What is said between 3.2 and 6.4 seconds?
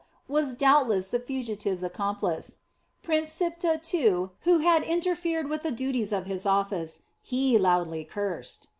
Siptah, too, who had interfered with the duties of